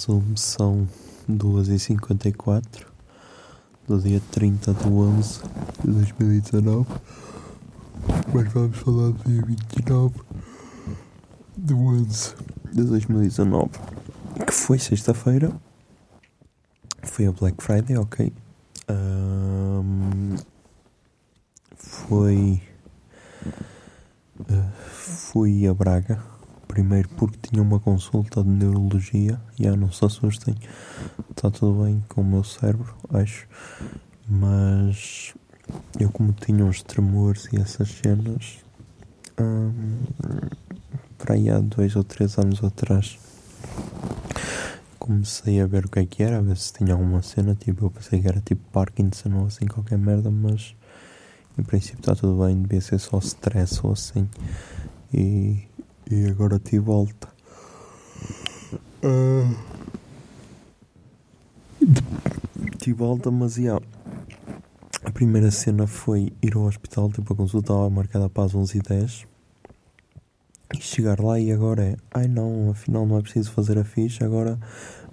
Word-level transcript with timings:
Zoom, 0.00 0.34
são 0.34 0.88
2h54 1.30 2.86
do 3.86 4.00
dia 4.00 4.22
30 4.30 4.72
de 4.72 4.88
11 4.88 5.42
de 5.84 5.90
2019. 5.92 6.88
Mas 8.32 8.50
vamos 8.50 8.78
falar 8.78 9.10
do 9.10 9.22
dia 9.24 9.42
29 9.42 10.14
de 11.54 11.74
11 11.74 12.34
de 12.72 12.84
2019, 12.84 13.70
que 14.46 14.52
foi 14.54 14.78
sexta-feira. 14.78 15.52
Foi 17.02 17.26
a 17.26 17.32
Black 17.32 17.62
Friday, 17.62 17.98
ok. 17.98 18.32
Ahm, 18.88 20.36
foi. 21.76 22.62
ah, 24.48 24.70
fui 24.88 25.66
a 25.66 25.74
Braga. 25.74 26.29
Primeiro 26.70 27.08
porque 27.16 27.48
tinha 27.48 27.60
uma 27.60 27.80
consulta 27.80 28.44
de 28.44 28.48
neurologia. 28.48 29.40
Ah, 29.66 29.76
não 29.76 29.90
se 29.90 30.04
assustem, 30.04 30.54
está 31.28 31.50
tudo 31.50 31.82
bem 31.82 32.00
com 32.08 32.20
o 32.20 32.24
meu 32.24 32.44
cérebro, 32.44 32.94
acho. 33.12 33.48
Mas 34.28 35.34
eu, 35.98 36.12
como 36.12 36.32
tinha 36.32 36.64
uns 36.64 36.80
tremores 36.80 37.48
e 37.52 37.56
essas 37.56 37.88
cenas, 37.88 38.58
hum, 39.40 39.98
para 41.18 41.34
aí 41.34 41.50
há 41.50 41.58
dois 41.58 41.96
ou 41.96 42.04
três 42.04 42.38
anos 42.38 42.62
atrás, 42.62 43.18
comecei 44.96 45.60
a 45.60 45.66
ver 45.66 45.86
o 45.86 45.88
que 45.88 45.98
é 45.98 46.06
que 46.06 46.22
era, 46.22 46.38
a 46.38 46.40
ver 46.40 46.56
se 46.56 46.72
tinha 46.72 46.92
alguma 46.92 47.20
cena. 47.20 47.56
Tipo, 47.56 47.86
eu 47.86 47.90
pensei 47.90 48.20
que 48.20 48.28
era 48.28 48.40
tipo 48.40 48.62
Parkinson 48.70 49.34
ou 49.40 49.46
assim, 49.46 49.66
qualquer 49.66 49.98
merda, 49.98 50.30
mas 50.30 50.76
em 51.58 51.64
princípio 51.64 51.98
está 51.98 52.14
tudo 52.14 52.44
bem, 52.46 52.62
devia 52.62 52.80
ser 52.80 53.00
só 53.00 53.18
stress 53.18 53.80
ou 53.82 53.90
assim. 53.92 54.28
E, 55.12 55.68
e 56.10 56.26
agora 56.28 56.58
te 56.58 56.78
volta. 56.78 57.28
Ah. 59.02 59.54
Te 62.78 62.92
volta, 62.92 63.30
mas 63.30 63.54
já. 63.54 63.80
A 65.04 65.10
primeira 65.12 65.50
cena 65.50 65.86
foi 65.86 66.32
ir 66.42 66.56
ao 66.56 66.64
hospital, 66.64 67.10
tipo, 67.10 67.32
a 67.32 67.36
consulta 67.36 67.72
estava 67.72 67.88
marcada 67.90 68.28
para 68.28 68.44
as 68.44 68.54
11h10. 68.54 69.26
E 70.76 70.80
chegar 70.80 71.20
lá 71.20 71.38
e 71.38 71.50
agora 71.50 71.82
é, 71.82 71.96
ai 72.12 72.28
não, 72.28 72.70
afinal 72.70 73.04
não 73.04 73.18
é 73.18 73.22
preciso 73.22 73.50
fazer 73.50 73.76
a 73.76 73.82
ficha, 73.82 74.24
agora 74.24 74.56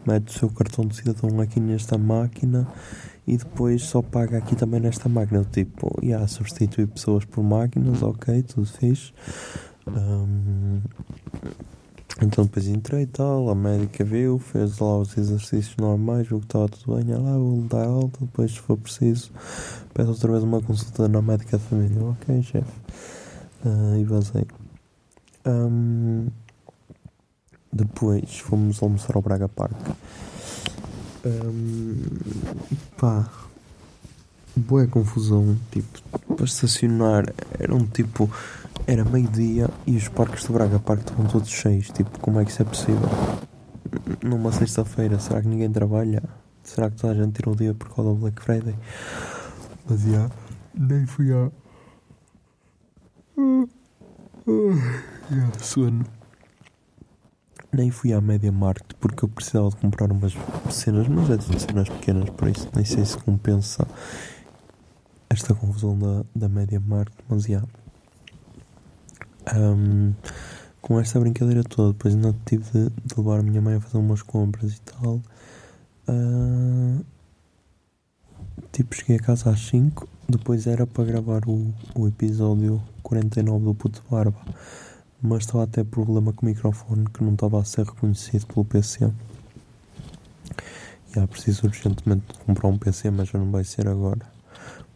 mete 0.05 0.27
o 0.27 0.39
seu 0.39 0.49
cartão 0.49 0.85
de 0.85 0.95
cidadão 0.95 1.41
aqui 1.41 1.59
nesta 1.59 1.97
máquina 1.97 2.67
e 3.25 3.35
depois 3.37 3.81
só 3.83 4.01
paga 4.01 4.37
aqui 4.37 4.55
também 4.55 4.79
nesta 4.79 5.09
máquina. 5.09 5.43
Tipo, 5.51 5.99
já, 6.01 6.25
substituir 6.27 6.87
pessoas 6.87 7.25
por 7.25 7.43
máquinas, 7.43 8.01
ok, 8.01 8.43
tudo 8.43 8.67
fixe. 8.67 9.11
Ahm, 9.95 10.81
então 12.21 12.45
depois 12.45 12.67
entrei 12.67 13.03
e 13.03 13.07
tal, 13.07 13.49
a 13.49 13.55
médica 13.55 14.03
viu, 14.03 14.39
fez 14.39 14.79
lá 14.79 14.97
os 14.97 15.15
exercícios 15.17 15.77
normais, 15.77 16.27
viu 16.27 16.39
que 16.39 16.45
estava 16.45 16.67
tudo 16.67 16.95
bem, 16.95 17.13
ela 17.13 17.35
ah, 17.35 17.37
vou 17.37 17.61
dar 17.63 17.85
alta, 17.85 18.19
depois 18.21 18.51
se 18.51 18.59
for 18.59 18.75
preciso, 18.77 19.31
peço 19.93 20.09
outra 20.09 20.31
vez 20.31 20.43
uma 20.43 20.61
consulta 20.61 21.07
na 21.07 21.21
médica 21.21 21.57
de 21.57 21.63
família. 21.63 22.03
Ok, 22.03 22.41
chefe. 22.41 22.71
Ah, 23.65 23.97
e 23.97 24.03
vazei. 24.03 24.45
Ahm, 25.45 26.27
depois 27.71 28.39
fomos 28.39 28.81
almoçar 28.81 29.15
ao 29.15 29.21
Braga 29.21 29.47
Park. 29.47 29.77
Ahm, 31.23 31.95
pá, 32.97 33.29
boa 34.55 34.87
confusão, 34.87 35.57
tipo, 35.71 36.01
para 36.35 36.45
estacionar 36.45 37.25
era 37.59 37.75
um 37.75 37.85
tipo, 37.85 38.29
era 38.87 39.03
meio-dia 39.03 39.69
e 39.85 39.97
os 39.97 40.07
parques 40.07 40.45
do 40.45 40.53
Braga 40.53 40.79
Park 40.79 41.01
estavam 41.01 41.25
todos 41.25 41.49
cheios, 41.49 41.89
tipo, 41.89 42.17
como 42.21 42.39
é 42.39 42.45
que 42.45 42.51
isso 42.51 42.61
é 42.61 42.65
possível? 42.65 43.09
Numa 44.23 44.51
sexta-feira, 44.53 45.19
será 45.19 45.41
que 45.41 45.47
ninguém 45.49 45.69
trabalha? 45.69 46.23
Será 46.63 46.89
que 46.89 46.95
toda 46.95 47.11
a 47.11 47.15
gente 47.15 47.33
tirou 47.33 47.53
o 47.53 47.57
dia 47.57 47.73
por 47.73 47.93
causa 47.93 48.11
do 48.11 48.15
Black 48.15 48.41
Friday? 48.41 48.75
Mas 49.89 50.01
já, 50.01 50.31
nem 50.73 51.05
fui 51.05 51.33
a... 51.33 51.51
Já, 55.29 55.59
sono. 55.59 56.05
Nem 57.73 57.91
fui 57.91 58.13
à 58.13 58.21
Media 58.21 58.51
Market 58.51 58.93
porque 59.01 59.25
eu 59.25 59.29
precisava 59.29 59.69
de 59.69 59.75
comprar 59.75 60.09
umas 60.09 60.33
cenas, 60.71 61.09
mas 61.09 61.29
é 61.29 61.35
de 61.35 61.59
cenas 61.59 61.89
pequenas, 61.89 62.29
por 62.29 62.47
isso 62.47 62.69
nem 62.73 62.85
sei 62.85 63.03
se 63.03 63.17
compensa 63.17 63.85
esta 65.29 65.53
confusão 65.53 65.99
da, 65.99 66.25
da 66.33 66.47
Media 66.47 66.79
Market, 66.79 67.19
mas 67.27 67.43
já. 67.43 67.61
Ahm, 69.53 70.13
com 70.81 70.99
esta 70.99 71.19
brincadeira 71.19 71.63
toda, 71.63 71.93
depois 71.93 72.15
ainda 72.15 72.35
tive 72.45 72.63
de, 72.71 72.89
de 72.89 73.17
levar 73.17 73.39
a 73.39 73.43
minha 73.43 73.61
mãe 73.61 73.75
a 73.75 73.81
fazer 73.81 73.97
umas 73.97 74.21
compras 74.21 74.73
e 74.73 74.81
tal. 74.81 75.21
Ah, 76.07 77.01
tipo, 78.71 78.95
cheguei 78.95 79.17
a 79.17 79.19
casa 79.19 79.49
às 79.49 79.59
5, 79.67 80.07
depois 80.27 80.67
era 80.67 80.85
para 80.85 81.03
gravar 81.03 81.47
o, 81.47 81.73
o 81.95 82.07
episódio 82.07 82.81
49 83.03 83.65
do 83.65 83.73
Puto 83.73 84.03
Barba, 84.09 84.39
mas 85.21 85.43
estava 85.43 85.63
até 85.63 85.83
problema 85.83 86.33
com 86.33 86.45
o 86.45 86.49
microfone 86.49 87.05
que 87.05 87.23
não 87.23 87.33
estava 87.33 87.59
a 87.61 87.65
ser 87.65 87.85
reconhecido 87.85 88.45
pelo 88.47 88.65
PC. 88.65 89.11
Já 91.13 91.27
preciso 91.27 91.67
urgentemente 91.67 92.25
comprar 92.45 92.67
um 92.67 92.77
PC, 92.77 93.09
mas 93.11 93.29
já 93.29 93.39
não 93.39 93.51
vai 93.51 93.63
ser 93.63 93.87
agora, 93.87 94.25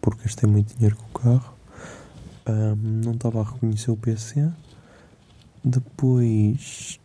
porque 0.02 0.24
gastei 0.24 0.50
muito 0.50 0.76
dinheiro 0.76 0.96
com 0.96 1.20
o 1.20 1.22
carro. 1.22 1.61
Ahm, 2.52 3.02
não 3.06 3.14
estava 3.14 3.40
a 3.42 3.44
reconhecer 3.44 3.92
o 3.92 3.98
PC. 3.98 4.50
Depois. 5.64 7.00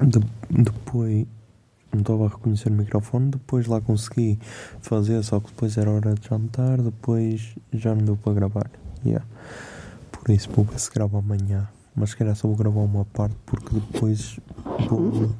de- 0.00 0.62
depois. 0.62 1.26
Não 1.92 2.00
estava 2.00 2.24
a 2.24 2.28
reconhecer 2.28 2.70
o 2.70 2.72
microfone. 2.72 3.30
Depois 3.30 3.66
lá 3.66 3.80
consegui 3.80 4.38
fazer, 4.80 5.22
só 5.22 5.38
que 5.40 5.48
depois 5.48 5.76
era 5.76 5.90
hora 5.90 6.14
de 6.14 6.26
jantar. 6.26 6.80
Depois 6.80 7.54
já 7.72 7.94
não 7.94 8.02
deu 8.04 8.16
para 8.16 8.32
gravar. 8.32 8.70
Yeah. 9.04 9.26
Por 10.10 10.30
isso 10.30 10.48
vou 10.52 10.64
ver 10.64 10.78
se 10.78 10.90
gravo 10.90 11.18
amanhã. 11.18 11.68
Mas 11.94 12.10
se 12.10 12.16
calhar 12.16 12.34
só 12.34 12.48
vou 12.48 12.56
gravar 12.56 12.80
uma 12.80 13.04
parte 13.04 13.36
porque 13.44 13.74
depois 13.78 14.38
vou. 14.88 15.30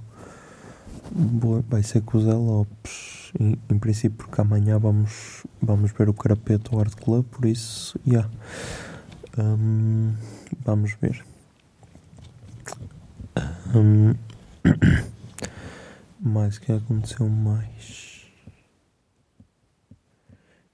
Vou- 1.14 1.62
vai 1.68 1.82
ser 1.82 2.02
com 2.02 2.18
o 2.18 2.20
Zé 2.22 2.32
Lopes. 2.32 3.32
Em, 3.38 3.56
em 3.70 3.78
princípio, 3.78 4.18
porque 4.26 4.40
amanhã 4.40 4.78
vamos, 4.78 5.44
vamos 5.60 5.90
ver 5.92 6.08
o 6.08 6.14
Carapeto 6.14 6.78
Art 6.78 6.94
Club. 6.94 7.24
Por 7.26 7.46
isso, 7.46 7.98
yeah. 8.06 8.28
Hum, 9.38 10.14
vamos 10.64 10.92
ver. 11.00 11.24
Hum, 13.74 14.14
mais 16.20 16.56
o 16.56 16.60
que 16.60 16.72
aconteceu 16.72 17.28
mais? 17.28 18.26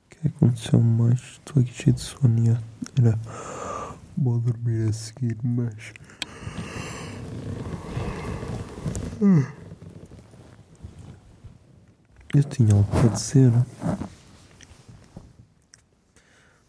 O 0.04 0.20
que 0.20 0.28
aconteceu 0.28 0.80
mais? 0.80 1.20
Estou 1.20 1.62
aqui 1.62 1.72
cheio 1.72 1.94
de 1.94 2.00
sono. 2.00 2.44
já. 2.44 2.58
Era 3.00 3.18
vou 4.16 4.40
dormir 4.40 4.88
a 4.88 4.92
seguir, 4.92 5.36
mas. 5.44 5.92
Eu 12.38 12.44
tinha 12.44 12.72
algo 12.72 12.88
para 12.88 13.08
dizer. 13.08 13.50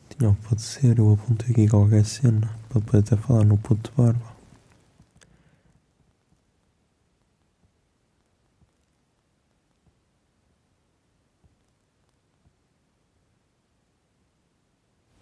Tinha 0.09 0.29
algo 0.29 0.41
para 0.41 0.55
dizer. 0.55 0.97
Eu 0.97 1.13
apontei 1.13 1.51
aqui 1.51 1.67
qualquer 1.67 2.03
cena 2.05 2.49
para 2.69 2.81
poder 2.81 2.97
até 2.97 3.15
falar 3.15 3.45
no 3.45 3.55
puto 3.55 3.91
de 3.91 3.95
barba. 3.95 4.19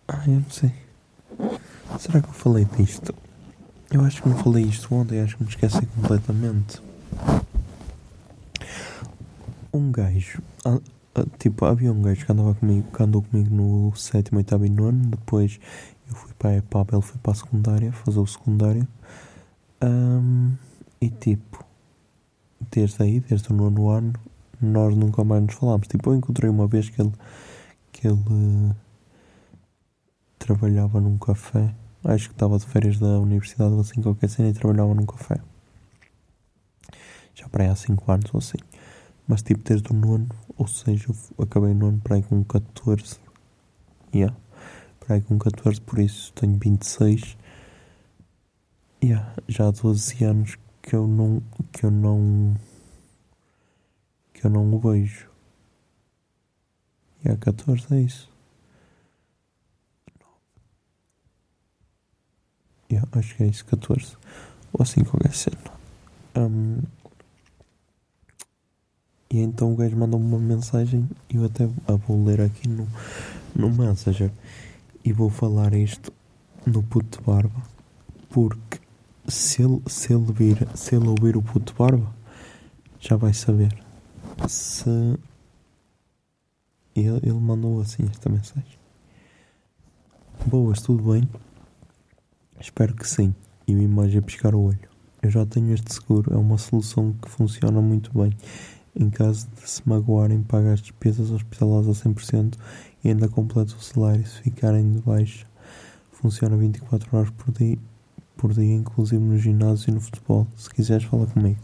Ah, 0.07 0.23
eu 0.27 0.39
não 0.39 0.49
sei. 0.49 0.73
Será 1.99 2.21
que 2.21 2.29
eu 2.29 2.33
falei 2.33 2.63
disto? 2.77 3.13
Eu 3.91 3.99
acho 4.05 4.23
que 4.23 4.29
não 4.29 4.37
falei 4.37 4.63
isto 4.63 4.95
ontem, 4.95 5.19
acho 5.19 5.35
que 5.35 5.43
me 5.43 5.49
esqueci 5.49 5.85
completamente. 5.87 6.81
Um 9.73 9.91
gajo, 9.91 10.41
ah, 10.65 10.79
ah, 11.15 11.25
tipo, 11.37 11.65
havia 11.65 11.91
um 11.91 12.01
gajo 12.01 12.25
que 12.25 12.31
andava 12.31 12.55
comigo, 12.55 12.91
que 12.91 13.03
andou 13.03 13.21
comigo 13.21 13.53
no 13.53 13.95
sétimo, 13.95 14.37
oitavo 14.37 14.65
e 14.65 14.69
nono, 14.69 15.09
depois 15.09 15.59
eu 16.09 16.15
fui 16.15 16.33
para 16.37 16.51
a 16.51 16.57
EPAB, 16.57 16.93
ele 16.93 17.01
foi 17.01 17.17
para 17.21 17.31
a 17.31 17.35
secundária, 17.35 17.91
fazer 17.91 18.19
o 18.19 18.27
secundário. 18.27 18.87
Ahm, 19.81 20.55
e 21.01 21.09
tipo, 21.09 21.63
desde 22.71 23.03
aí, 23.03 23.19
desde 23.19 23.51
o 23.51 23.55
nono 23.55 23.89
ano, 23.89 24.13
nós 24.61 24.95
nunca 24.95 25.23
mais 25.23 25.43
nos 25.43 25.55
falámos. 25.55 25.87
Tipo, 25.87 26.11
eu 26.11 26.15
encontrei 26.15 26.49
uma 26.49 26.67
vez 26.67 26.89
que 26.89 27.01
ele, 27.01 27.13
que 27.91 28.07
ele 28.07 28.73
trabalhava 30.39 30.99
num 31.01 31.17
café. 31.17 31.73
Acho 32.03 32.29
que 32.29 32.35
estava 32.35 32.57
de 32.57 32.65
férias 32.65 32.99
da 32.99 33.19
universidade 33.19 33.73
ou 33.73 33.81
assim, 33.81 34.01
qualquer 34.01 34.29
cena, 34.29 34.49
e 34.49 34.53
trabalhava 34.53 34.93
num 34.93 35.05
café. 35.05 35.39
Já 37.35 37.47
para 37.49 37.65
aí 37.65 37.69
há 37.69 37.75
5 37.75 38.11
anos 38.11 38.33
ou 38.33 38.39
assim. 38.39 38.57
Mas 39.27 39.41
tipo, 39.41 39.61
desde 39.63 39.91
o 39.91 39.95
nono, 39.95 40.29
ou 40.57 40.67
seja, 40.67 41.07
eu 41.09 41.43
acabei 41.43 41.71
o 41.71 41.75
nono 41.75 41.99
para 41.99 42.15
aí 42.15 42.23
com 42.23 42.43
14. 42.43 43.19
Yeah. 44.15 44.35
Para 44.99 45.15
aí 45.15 45.21
com 45.21 45.37
14, 45.37 45.81
por 45.81 45.99
isso 45.99 46.31
tenho 46.33 46.57
26. 46.57 47.37
Yeah. 49.03 49.35
Já 49.47 49.67
há 49.67 49.71
12 49.71 50.23
anos 50.23 50.57
que 50.81 50.95
eu 50.95 51.05
não. 51.07 51.41
que 51.73 51.85
eu 51.85 51.91
não. 51.91 52.55
que 54.33 54.45
eu 54.45 54.49
não 54.49 54.73
o 54.73 54.79
vejo. 54.79 55.29
E 57.25 57.29
há 57.29 57.35
14 57.35 57.85
é 57.93 58.01
isso. 58.01 58.31
Yeah, 62.89 63.05
acho 63.11 63.35
que 63.35 63.43
é 63.43 63.47
isso, 63.47 63.65
14. 63.65 64.15
Ou 64.71 64.81
assim, 64.81 65.03
qualquer 65.03 65.33
cena. 65.33 65.57
Hum, 66.37 66.81
e 69.29 69.39
então 69.39 69.73
o 69.73 69.75
gajo 69.75 69.95
mandou-me 69.97 70.25
uma 70.25 70.39
mensagem 70.39 71.07
e 71.29 71.35
eu 71.35 71.45
até 71.45 71.65
a 71.87 71.95
vou 71.95 72.23
ler 72.23 72.39
aqui 72.39 72.67
no, 72.67 72.87
no 73.53 73.69
Messenger. 73.69 74.31
E 75.03 75.11
vou 75.11 75.29
falar 75.29 75.73
isto 75.73 76.13
no 76.65 76.81
puto 76.83 77.21
barba. 77.21 77.61
Porque 78.29 78.79
se 79.27 79.61
ele, 79.63 79.81
se 79.87 80.13
ele, 80.13 80.31
vir, 80.31 80.67
se 80.75 80.95
ele 80.95 81.07
ouvir 81.07 81.35
o 81.35 81.41
puto 81.41 81.73
barba, 81.77 82.13
já 82.99 83.15
vai 83.15 83.33
saber. 83.33 83.77
Se. 84.47 84.89
Ele, 86.95 87.19
ele 87.21 87.33
mandou 87.33 87.81
assim 87.81 88.03
esta 88.09 88.29
mensagem. 88.29 88.77
Boas, 90.45 90.81
tudo 90.81 91.11
bem? 91.11 91.27
Espero 92.59 92.95
que 92.95 93.07
sim. 93.07 93.35
E 93.67 93.75
o 93.75 93.81
emoji 93.81 94.17
a 94.17 94.21
piscar 94.21 94.55
o 94.55 94.61
olho. 94.61 94.89
Eu 95.21 95.29
já 95.29 95.45
tenho 95.45 95.73
este 95.73 95.93
seguro, 95.93 96.33
é 96.33 96.37
uma 96.37 96.57
solução 96.57 97.13
que 97.13 97.29
funciona 97.29 97.81
muito 97.81 98.11
bem. 98.17 98.31
Em 98.99 99.11
caso 99.11 99.47
de 99.49 99.69
se 99.69 99.87
magoarem, 99.87 100.41
paga 100.41 100.73
as 100.73 100.81
despesas 100.81 101.29
hospitalares 101.29 101.87
a 101.87 101.91
100% 101.91 102.57
e 103.03 103.09
ainda 103.09 103.29
completa 103.29 103.75
o 103.75 103.79
salário 103.79 104.25
se 104.25 104.41
ficarem 104.41 104.91
de 104.91 105.01
baixa. 105.01 105.45
Funciona 106.11 106.57
24 106.57 107.15
horas 107.15 107.29
por 107.29 107.51
dia, 107.51 107.77
por 108.35 108.53
dia, 108.53 108.73
inclusive 108.73 109.23
no 109.23 109.37
ginásio 109.37 109.91
e 109.91 109.93
no 109.93 110.01
futebol. 110.01 110.47
Se 110.55 110.67
quiseres, 110.67 111.03
fala 111.03 111.27
comigo. 111.27 111.61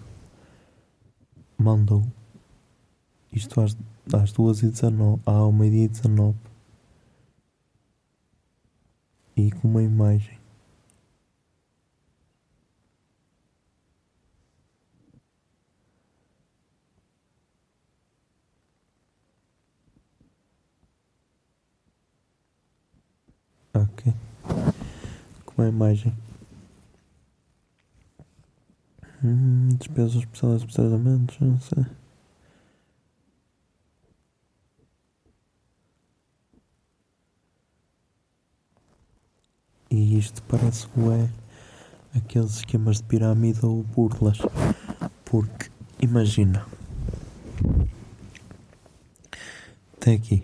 Mandou. 1.58 2.04
Isto 3.32 3.62
às, 3.62 3.76
às 4.14 4.32
2h19, 4.32 5.20
ao 5.26 5.52
meio-dia 5.52 5.86
e 5.86 5.88
19. 5.88 6.38
E 9.36 9.50
com 9.54 9.68
uma 9.68 9.82
imagem. 9.82 10.43
Ok. 23.76 24.14
Com 25.46 25.62
uma 25.62 25.68
imagem. 25.68 26.14
Hum, 29.24 29.70
despesas 29.80 30.16
especiais 30.16 30.64
tratamentos, 30.66 31.40
não 31.40 31.60
sei. 31.60 31.86
E 39.90 40.18
isto 40.18 40.42
parece 40.44 40.88
é 41.12 42.18
aqueles 42.18 42.56
esquemas 42.58 42.98
de 42.98 43.04
pirâmide 43.04 43.66
ou 43.66 43.84
burlas. 43.84 44.40
Porque, 45.26 45.70
imagina. 46.02 46.66
Até 49.96 50.14
aqui. 50.14 50.44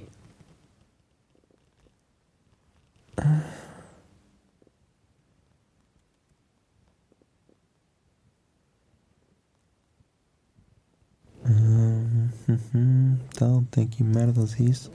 Hum, 11.45 12.29
uhum, 12.47 13.17
tal, 13.37 13.63
aqui 13.83 14.03
merdas 14.03 14.59
e 14.59 14.69
isso. 14.69 14.91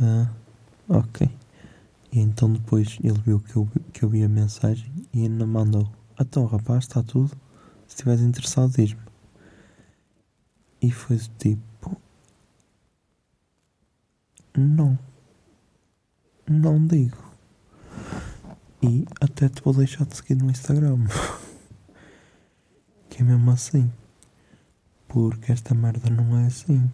Ah, 0.00 0.30
ok. 0.88 1.28
E 2.12 2.18
então 2.18 2.52
depois 2.52 2.98
ele 3.02 3.18
viu 3.20 3.40
que 3.40 3.56
eu, 3.56 3.68
que 3.92 4.02
eu 4.02 4.08
vi 4.08 4.24
a 4.24 4.28
mensagem 4.28 4.90
e 5.12 5.22
ainda 5.22 5.46
mandou. 5.46 5.90
Então 6.18 6.46
rapaz, 6.46 6.84
está 6.84 7.02
tudo. 7.02 7.30
Se 7.86 7.96
estiveres 7.96 8.22
interessado, 8.22 8.72
diz-me. 8.72 9.00
E 10.82 10.90
foi 10.90 11.16
do 11.16 11.28
tipo. 11.38 12.00
Não. 14.56 14.98
Não 16.48 16.84
digo. 16.86 17.30
E 18.82 19.06
até 19.20 19.48
te 19.48 19.62
vou 19.62 19.74
deixar 19.74 20.06
de 20.06 20.16
seguir 20.16 20.36
no 20.36 20.50
Instagram. 20.50 20.98
que 23.10 23.22
é 23.22 23.24
mesmo 23.24 23.50
assim. 23.50 23.92
Porque 25.06 25.52
esta 25.52 25.74
merda 25.74 26.08
não 26.08 26.38
é 26.38 26.46
assim. 26.46 26.90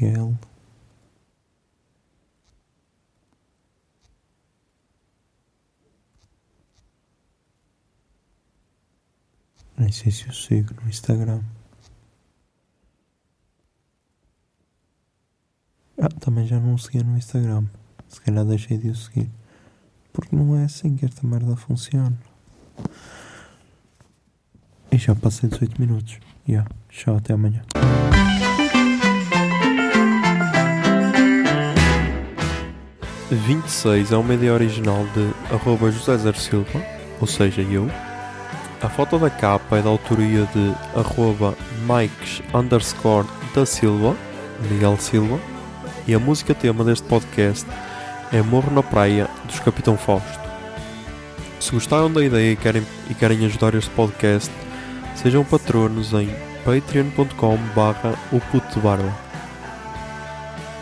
Miguel. 0.00 0.34
Nem 9.76 9.92
sei 9.92 10.10
se 10.10 10.26
eu 10.26 10.32
sigo 10.32 10.74
no 10.82 10.88
Instagram. 10.88 11.42
Ah, 15.98 16.08
também 16.08 16.46
já 16.46 16.58
não 16.58 16.78
seguia 16.78 17.02
no 17.02 17.16
Instagram. 17.16 17.66
Se 18.08 18.20
calhar 18.20 18.44
deixei 18.44 18.78
de 18.78 18.88
o 18.88 18.94
seguir. 18.94 19.30
Porque 20.12 20.34
não 20.34 20.56
é 20.56 20.64
assim 20.64 20.96
que 20.96 21.04
esta 21.04 21.26
merda 21.26 21.56
funciona. 21.56 22.18
E 24.90 24.98
já 24.98 25.14
passei 25.14 25.48
18 25.48 25.80
minutos. 25.80 26.18
Yeah. 26.48 26.68
Tchau, 26.88 27.16
até 27.16 27.34
amanhã. 27.34 27.62
É 34.10 34.16
uma 34.16 34.34
ideia 34.34 34.52
original 34.52 35.06
de 35.14 35.54
arroba 35.54 35.88
José 35.92 36.16
Zer 36.18 36.34
Silva, 36.34 36.82
ou 37.20 37.28
seja, 37.28 37.62
eu. 37.62 37.88
A 38.82 38.88
foto 38.88 39.20
da 39.20 39.30
capa 39.30 39.78
é 39.78 39.82
da 39.82 39.88
autoria 39.88 40.48
de 40.52 40.74
arroba 40.98 41.54
Mikes 41.86 42.42
underscore 42.52 43.28
da 43.54 43.64
Silva, 43.64 44.16
Miguel 44.68 44.96
Silva. 44.98 45.38
E 46.08 46.14
a 46.14 46.18
música 46.18 46.54
tema 46.54 46.82
deste 46.82 47.06
podcast 47.06 47.64
é 48.32 48.42
Morro 48.42 48.72
na 48.74 48.82
Praia, 48.82 49.28
dos 49.44 49.60
Capitão 49.60 49.96
Fausto. 49.96 50.40
Se 51.60 51.70
gostaram 51.70 52.12
da 52.12 52.24
ideia 52.24 52.52
e 52.52 52.56
querem, 52.56 52.84
e 53.08 53.14
querem 53.14 53.44
ajudar 53.46 53.76
este 53.76 53.90
podcast, 53.90 54.50
sejam 55.14 55.44
patronos 55.44 56.12
em 56.14 56.28
patreon.com 56.64 57.56
barra 57.76 58.14
o 58.32 58.40
puto 58.40 58.74
de 58.74 58.80
barba. 58.80 59.14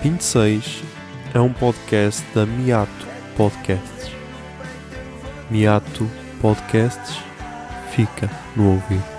26 0.03 0.98
é 1.35 1.41
um 1.41 1.53
podcast 1.53 2.25
da 2.35 2.47
Miato 2.47 3.07
Podcasts. 3.37 4.11
Miato 5.51 6.09
Podcasts 6.41 7.19
fica 7.91 8.31
no 8.57 8.73
ouvido. 8.73 9.18